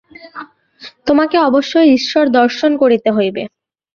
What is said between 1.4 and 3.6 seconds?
অবশ্যই ঈশ্বর দর্শন করিতে হইবে।